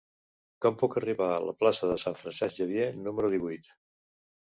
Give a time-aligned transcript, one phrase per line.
[0.65, 3.71] Com puc arribar a la plaça de Sant Francesc Xavier número divuit?